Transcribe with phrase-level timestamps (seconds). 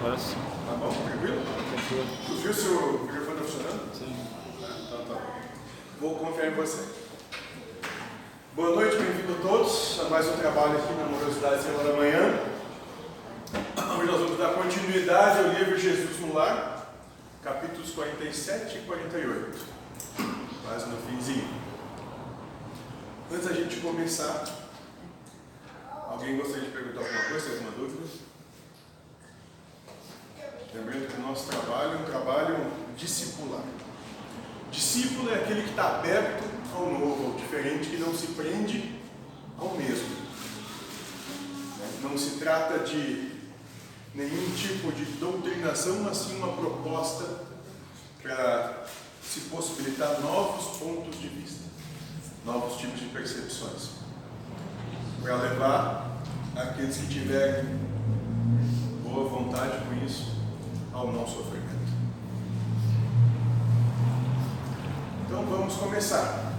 [0.00, 0.36] Agora sim.
[0.66, 0.88] Tá bom?
[0.88, 1.42] Tranquilo?
[1.44, 2.06] Tranquilo.
[2.26, 3.94] Tu viu se o microfone tá funcionando?
[3.94, 4.16] Sim.
[4.86, 5.20] Então tá.
[6.00, 6.88] Vou confiar em você.
[8.56, 12.40] Boa noite, bem-vindo a todos a mais um trabalho aqui na Morosidade Semana da Manhã.
[13.98, 16.94] Hoje nós vamos dar continuidade ao livro Jesus no Lar,
[17.44, 19.58] capítulos 47 e 48.
[20.64, 21.46] Quase no finzinho.
[23.30, 24.44] Antes da gente começar,
[26.08, 28.30] alguém gostaria de perguntar alguma coisa, alguma dúvida?
[30.72, 33.64] Lembrando que o nosso trabalho é um trabalho discipular.
[34.70, 38.94] Discípulo é aquele que está aberto ao novo, ao diferente, que não se prende
[39.58, 40.20] ao mesmo.
[42.02, 43.32] Não se trata de
[44.14, 47.24] nenhum tipo de doutrinação, mas sim uma proposta
[48.22, 48.84] para
[49.24, 51.64] se possibilitar novos pontos de vista,
[52.44, 53.90] novos tipos de percepções,
[55.20, 56.22] para levar
[56.54, 57.64] aqueles que tiverem
[59.02, 60.39] boa vontade com isso
[61.00, 61.70] ao não sofrimento.
[65.24, 66.52] Então vamos começar.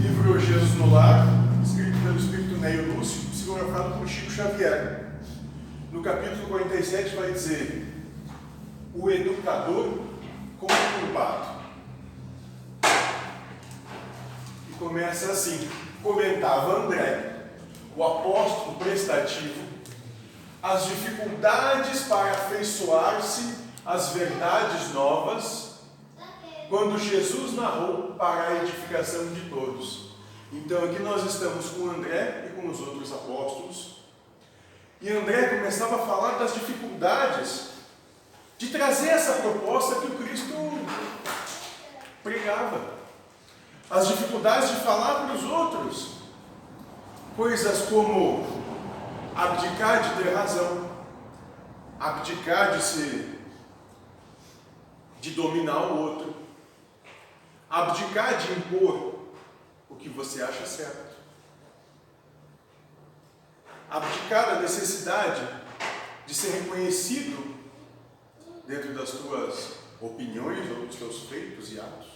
[0.00, 1.26] Livro Jesus no Lar,
[1.62, 5.12] escrito pelo Espírito Neio Lúcio, psicografado por Chico Xavier.
[5.92, 7.86] No capítulo 47 vai dizer:
[8.94, 9.98] O educador
[10.58, 11.58] conturbado.
[14.70, 15.68] E começa assim:
[16.02, 17.50] comentava André,
[17.94, 19.68] o apóstolo prestativo,
[20.62, 23.54] as dificuldades para afeiçoar-se
[23.86, 25.68] às verdades novas
[26.68, 30.08] quando Jesus narrou para a edificação de todos.
[30.52, 33.98] Então aqui nós estamos com André e com os outros apóstolos.
[35.00, 37.68] E André começava a falar das dificuldades
[38.58, 40.54] de trazer essa proposta que o Cristo
[42.22, 42.98] pregava.
[43.88, 46.18] As dificuldades de falar para os outros
[47.36, 48.57] coisas como
[49.38, 50.90] abdicar de ter razão,
[52.00, 53.38] abdicar de ser,
[55.20, 56.34] de dominar o outro,
[57.70, 59.20] abdicar de impor
[59.88, 61.16] o que você acha certo,
[63.88, 65.46] abdicar da necessidade
[66.26, 67.56] de ser reconhecido
[68.66, 72.08] dentro das tuas opiniões ou dos teus feitos e atos,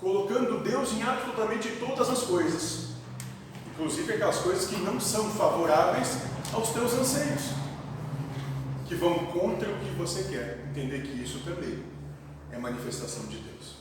[0.00, 2.95] colocando Deus em absolutamente todas as coisas,
[3.76, 6.16] inclusive aquelas coisas que não são favoráveis
[6.54, 7.42] aos teus anseios,
[8.86, 11.84] que vão contra o que você quer, entender que isso também
[12.50, 13.76] é manifestação de Deus.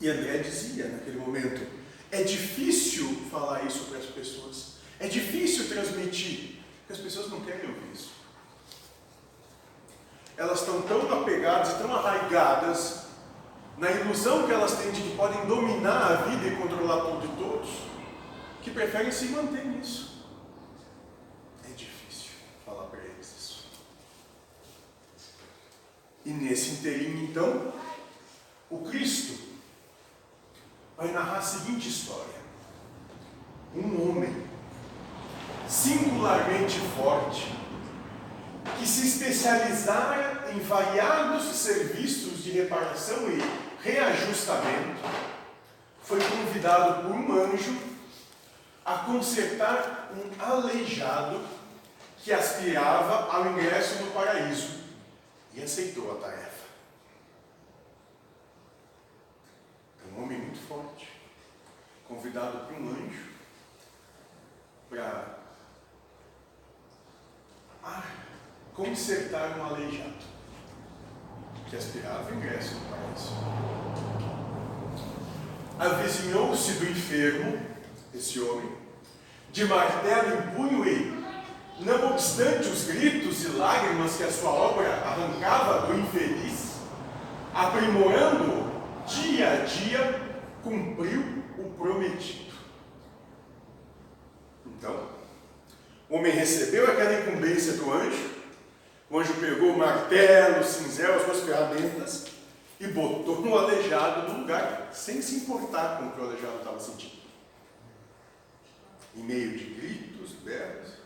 [0.00, 1.64] E André dizia naquele momento:
[2.10, 7.70] é difícil falar isso para as pessoas, é difícil transmitir, porque as pessoas não querem
[7.70, 8.10] ouvir isso.
[10.36, 13.02] Elas estão tão apegadas tão arraigadas
[13.78, 17.42] na ilusão que elas têm de que podem dominar a vida e controlar tudo e
[17.42, 17.91] todos,
[18.62, 20.24] que preferem se manter nisso.
[21.64, 22.30] É difícil
[22.64, 23.66] falar para eles isso.
[26.24, 27.72] E nesse inteirinho, então,
[28.70, 29.38] o Cristo
[30.96, 32.40] vai narrar a seguinte história:
[33.74, 34.46] um homem
[35.68, 37.52] singularmente forte,
[38.78, 43.42] que se especializara em variados serviços de reparação e
[43.82, 45.00] reajustamento,
[46.02, 47.91] foi convidado por um anjo
[48.84, 51.40] a consertar um aleijado
[52.18, 54.82] que aspirava ao ingresso no paraíso
[55.54, 56.66] e aceitou a tarefa.
[60.04, 61.08] É um homem muito forte,
[62.06, 63.32] convidado por um anjo
[64.88, 65.38] para
[67.82, 68.04] ah,
[68.74, 70.32] consertar um aleijado
[71.68, 73.32] que aspirava ao ingresso no paraíso.
[75.78, 77.71] Avizinhou-se do enfermo,
[78.14, 78.70] esse homem,
[79.50, 81.22] de martelo em punho e
[81.80, 86.76] não obstante os gritos e lágrimas que a sua obra arrancava do infeliz,
[87.54, 88.72] aprimorando-o
[89.06, 90.20] dia a dia,
[90.62, 91.22] cumpriu
[91.58, 92.52] o prometido.
[94.66, 95.08] Então,
[96.08, 98.30] o homem recebeu aquela incumbência do anjo,
[99.10, 102.26] o anjo pegou o martelo, o cinzel, as suas ferramentas
[102.80, 106.80] e botou no aleijado no lugar, sem se importar com o que o aleijado estava
[106.80, 107.21] sentindo.
[109.14, 111.02] Em meio de gritos, berros,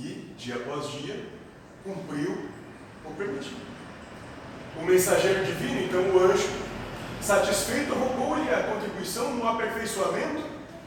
[0.00, 1.26] E, dia após dia,
[1.82, 2.48] cumpriu
[3.04, 3.60] o permitido.
[4.76, 6.48] O mensageiro divino, então o anjo,
[7.20, 10.44] satisfeito, roubou-lhe a contribuição no aperfeiçoamento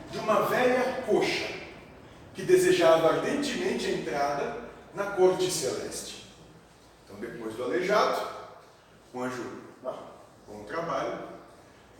[0.10, 1.50] de uma velha coxa,
[2.34, 4.58] que desejava ardentemente a entrada
[4.96, 6.26] na corte celeste.
[7.04, 8.31] Então, depois do aleijado,
[9.14, 9.44] O anjo,
[9.86, 9.98] ah,
[10.48, 11.20] bom trabalho.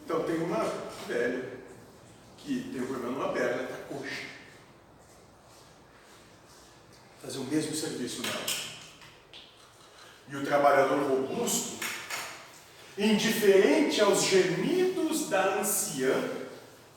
[0.06, 0.64] Então tem uma
[1.08, 1.62] velha
[2.38, 4.24] que tem um problema numa perna, está coxa.
[7.22, 8.72] Fazer o mesmo serviço nela.
[10.30, 11.84] E o trabalhador robusto,
[12.98, 16.14] indiferente aos gemidos da anciã,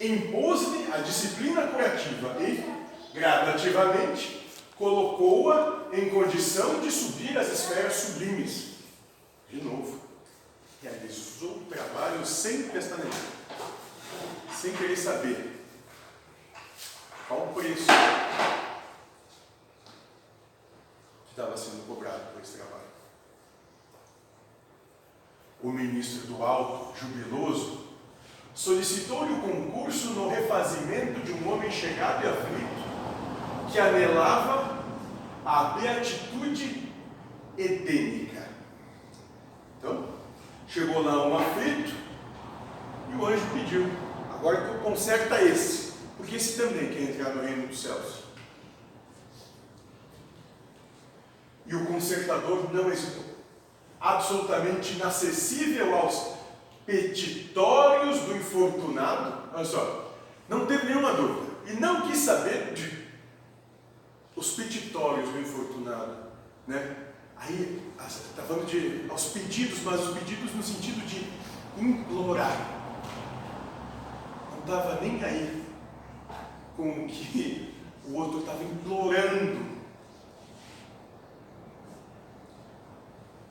[0.01, 2.65] impôs-lhe a disciplina curativa e,
[3.13, 8.74] gradativamente, colocou-a em condição de subir às esferas sublimes.
[9.49, 10.01] De novo,
[10.83, 13.13] realizou o trabalho sem pestanejar,
[14.53, 15.67] sem querer saber
[17.29, 17.87] qual o preço
[21.25, 22.85] que estava sendo cobrado por esse trabalho.
[25.63, 27.85] O ministro do Alto, jubiloso,
[28.55, 34.85] solicitou-lhe o concurso no refazimento de um homem chegado e aflito, que anelava
[35.45, 36.93] a beatitude
[37.57, 38.54] edênica.
[40.67, 41.95] Chegou lá um aflito
[43.13, 43.87] e o anjo pediu:
[44.33, 48.25] agora conserta esse, porque esse também quer entrar no reino dos céus.
[51.67, 53.25] E o consertador não hesitou,
[54.01, 56.35] absolutamente inacessível aos
[56.85, 60.15] petitórios do infortunado, olha só,
[60.49, 63.05] não teve nenhuma dúvida, e não quis saber de
[64.37, 66.17] os petitórios do infortunado,
[66.67, 66.97] né?
[67.37, 71.29] Aí está falando de aos pedidos, mas os pedidos no sentido de
[71.81, 72.57] implorar.
[74.51, 75.65] Não estava nem aí
[76.77, 77.75] com o que
[78.07, 79.75] o outro estava implorando.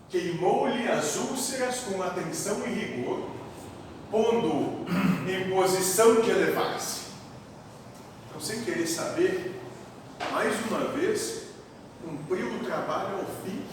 [0.09, 3.29] Queimou-lhe as úlceras com atenção e rigor,
[4.11, 4.85] pondo
[5.27, 7.03] em posição de elevar-se.
[8.27, 9.59] Então, sem querer saber,
[10.31, 11.43] mais uma vez,
[12.03, 13.63] cumpriu o trabalho ao fim,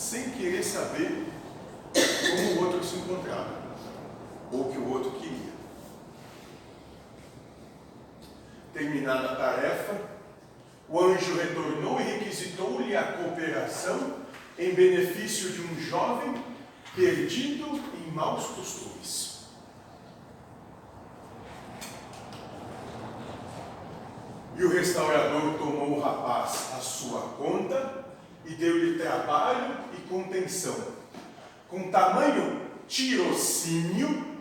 [0.00, 1.26] sem querer saber
[1.92, 3.52] como o outro se encontrava,
[4.50, 5.52] ou que o outro queria.
[8.72, 10.00] Terminada a tarefa,
[10.88, 14.16] o anjo retornou e requisitou-lhe a cooperação
[14.58, 16.42] em benefício de um jovem
[16.96, 19.44] perdido em maus costumes.
[24.56, 28.09] E o restaurador tomou o rapaz à sua conta
[28.44, 30.76] e deu-lhe trabalho e contenção,
[31.68, 34.38] com tamanho tirocínio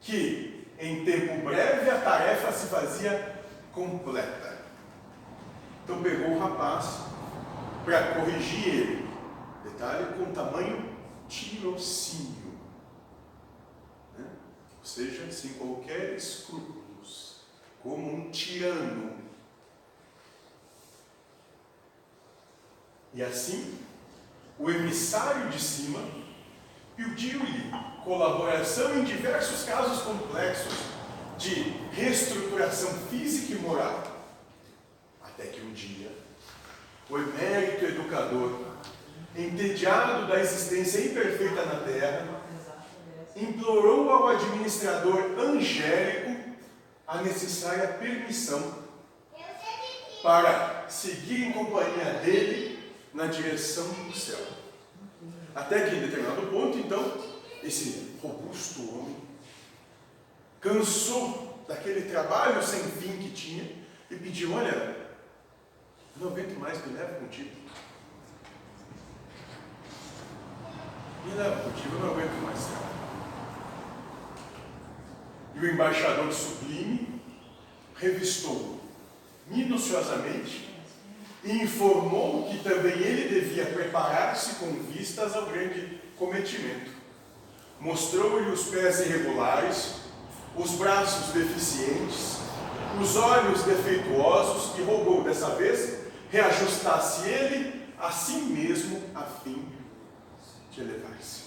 [0.00, 3.42] que, em tempo breve, a tarefa se fazia
[3.72, 4.62] completa.
[5.84, 7.02] Então pegou o rapaz
[7.84, 9.08] para corrigir ele.
[9.64, 10.92] Detalhe com tamanho
[11.28, 12.52] tirocínio.
[14.18, 14.24] Né?
[14.78, 17.42] Ou seja, sem qualquer escrúpulos,
[17.82, 19.21] como um tirano
[23.14, 23.78] E assim,
[24.58, 26.00] o emissário de cima
[26.96, 27.70] pediu-lhe
[28.04, 30.72] colaboração em diversos casos complexos
[31.36, 34.02] de reestruturação física e moral.
[35.22, 36.10] Até que um dia,
[37.10, 38.60] o emérito educador,
[39.36, 42.42] entediado da existência imperfeita na terra,
[43.34, 46.52] implorou ao administrador angélico
[47.06, 48.82] a necessária permissão
[50.22, 52.71] para seguir em companhia dele
[53.12, 54.44] na direção do céu.
[55.54, 57.18] Até que em determinado ponto, então,
[57.62, 59.16] esse robusto homem
[60.60, 63.64] cansou daquele trabalho sem fim que tinha
[64.10, 64.96] e pediu: Olha,
[66.16, 67.50] não aguento mais, me leva contigo.
[71.26, 72.92] Me leva contigo, eu não aguento mais trabalho.
[75.54, 77.20] E o embaixador sublime
[77.94, 78.80] revistou
[79.46, 80.71] minuciosamente
[81.44, 86.90] e informou que também ele devia preparar-se com vistas ao grande cometimento.
[87.80, 89.94] Mostrou-lhe os pés irregulares,
[90.56, 92.38] os braços deficientes,
[93.00, 99.66] os olhos defeituosos e rogou dessa vez reajustasse ele a si mesmo a fim
[100.70, 101.42] de elevar-se.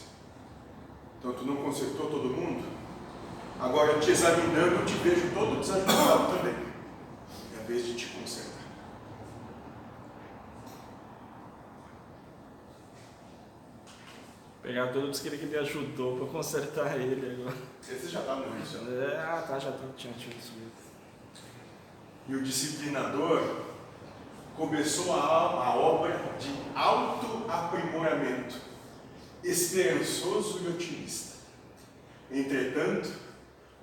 [1.17, 2.63] Então tu não consertou todo mundo?
[3.59, 6.53] Agora te examinando, te vejo todo desajustado também.
[7.57, 8.54] É a vez de te consertar.
[14.65, 17.55] Pegar todos que ele me ajudou para consertar ele agora.
[17.87, 18.77] Esse já está no isso.
[18.77, 20.71] É, ah, tá, já tá, tinha tido subido.
[22.27, 23.61] E o disciplinador
[24.57, 28.55] começou a, a obra de auto-aprimoramento,
[29.43, 31.35] esperançoso e otimista.
[32.31, 33.11] Entretanto,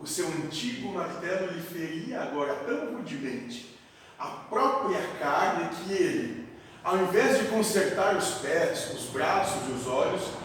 [0.01, 3.79] o seu antigo martelo lhe feria agora tão rudemente
[4.19, 6.49] a própria carne que ele,
[6.83, 10.42] ao invés de consertar os pés, os braços e os olhos,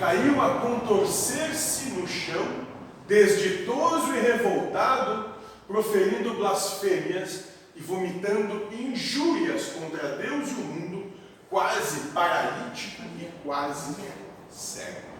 [0.00, 2.66] caiu a contorcer-se no chão,
[3.06, 5.28] desditoso e revoltado,
[5.68, 7.44] proferindo blasfêmias
[7.76, 11.12] e vomitando injúrias contra Deus e o mundo,
[11.50, 13.94] quase paralítico e quase
[14.50, 15.10] cego.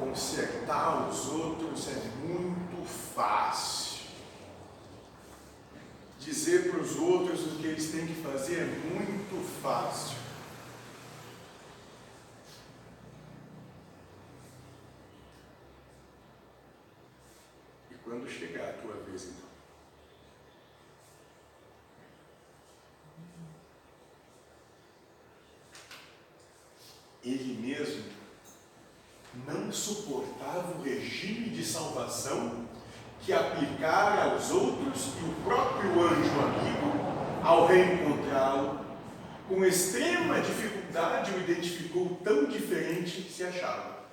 [0.00, 3.84] Consertar os outros é muito fácil.
[6.20, 10.24] Dizer para os outros o que eles têm que fazer é muito fácil.
[17.90, 17.94] E
[18.28, 19.44] chegar a tua vez, então?
[27.22, 28.04] Ele mesmo
[29.46, 32.68] não suportava o regime de salvação
[33.20, 38.84] que aplicara aos outros e o próprio anjo amigo, ao reencontrá-lo,
[39.48, 44.04] com extrema dificuldade o identificou tão diferente que se achava.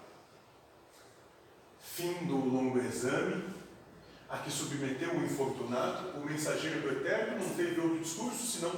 [1.79, 3.43] Fim do longo exame,
[4.31, 8.71] a que submeteu o infortunado, o mensageiro do Eterno não teve outro discurso senão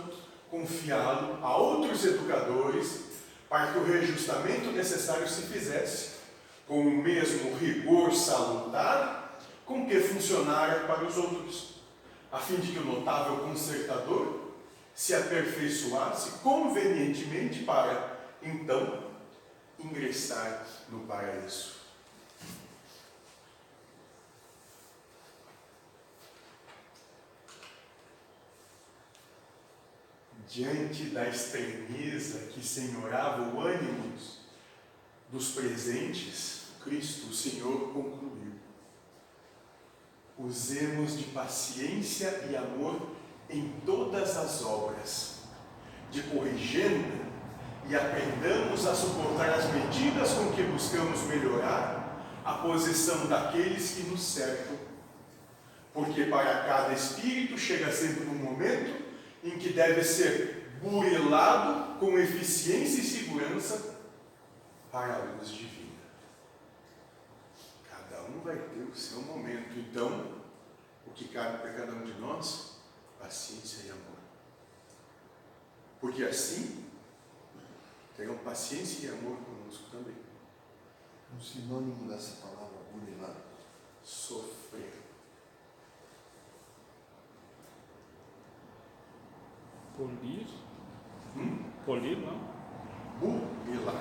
[0.50, 3.04] confiá-lo a outros educadores
[3.48, 6.14] para que o reajustamento necessário se fizesse
[6.68, 11.76] com o mesmo rigor salutar com que funcionara para os outros,
[12.32, 14.54] a fim de que o notável consertador
[14.96, 19.04] se aperfeiçoasse convenientemente para, então,
[19.80, 21.83] ingressar no paraíso.
[30.54, 34.14] Diante da estranheza que senhorava o ânimo
[35.32, 38.54] dos presentes, Cristo, o Senhor, concluiu
[40.38, 43.00] usemos de paciência e amor
[43.50, 45.40] em todas as obras,
[46.12, 47.24] de corrigenda
[47.88, 54.22] e aprendamos a suportar as medidas com que buscamos melhorar a posição daqueles que nos
[54.22, 54.78] cercam.
[55.94, 59.03] Porque para cada espírito chega sempre um momento
[59.44, 63.96] em que deve ser burilado com eficiência e segurança
[64.92, 65.84] para a luz divina
[68.30, 69.78] um vai ter o seu momento.
[69.78, 70.42] Então,
[71.06, 72.78] o que cabe para cada um de nós?
[73.20, 74.20] Paciência e amor.
[76.00, 76.86] Porque assim,
[78.18, 80.16] terão paciência e amor conosco também.
[81.36, 83.36] Um sinônimo dessa palavra burilar?
[84.04, 85.02] Sofrer.
[89.98, 90.48] Polir?
[91.36, 91.64] Hum?
[91.86, 92.40] Polir, não?
[93.20, 93.96] Burilar.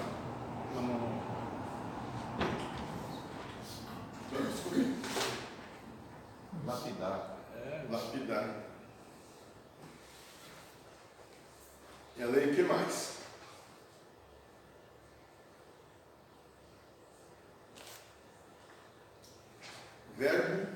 [0.74, 1.22] Não, não, não.
[6.66, 7.36] Lapidar.
[7.54, 8.62] É, lapidar.
[12.16, 13.18] E além o que mais?
[20.16, 20.72] Verbo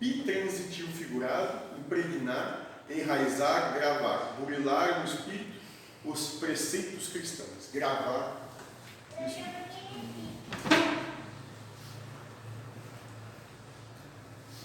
[0.00, 4.29] bitransitivo figurado, impregnar, enraizar, gravar,
[4.60, 5.60] burilar no espírito
[6.04, 7.70] os preceitos cristãos.
[7.72, 8.36] Gravar
[9.18, 9.60] no espírito.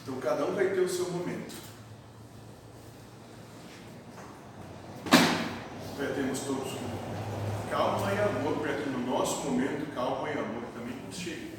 [0.02, 1.56] Então cada um vai ter o seu momento.
[5.98, 6.74] Já temos todos
[7.72, 11.55] calma e amor para que no nosso momento calma e amor também nos chegue.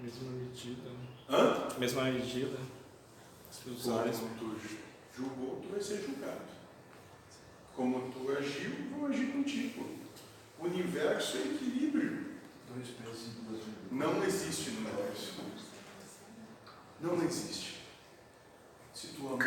[0.00, 0.88] Mesma medida.
[0.88, 1.08] Né?
[1.28, 1.78] Hã?
[1.78, 2.58] Mesma medida.
[3.50, 4.60] Se usares como tu
[5.14, 6.40] julgou, tu vai ser julgado.
[7.76, 9.84] Como tu agiu, vão agir contigo.
[10.58, 12.30] O universo é equilíbrio.
[12.72, 13.90] Dois pesos e duas medidas.
[13.90, 15.42] Não existe no universo.
[17.00, 17.80] Não existe.
[18.94, 19.38] Se tu amou,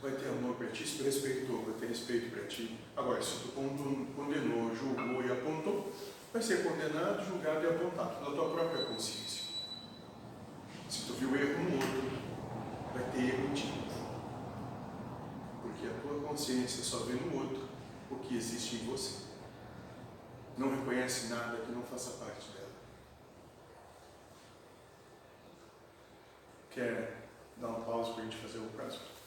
[0.00, 0.86] vai ter amor para ti.
[0.86, 2.78] Se tu respeitou, vai ter respeito para ti.
[2.96, 4.97] Agora, se tu condenou, julgou
[6.38, 9.42] vai ser condenado, julgado e apontado pela tua própria consciência.
[10.88, 12.10] Se tu viu erro no outro,
[12.94, 13.74] vai ter erro em ti.
[15.60, 17.68] Porque a tua consciência só vê no outro
[18.08, 19.26] o que existe em você
[20.56, 22.68] não reconhece nada que não faça parte dela.
[26.70, 29.17] Quer dar uma pausa para a gente fazer o próximo?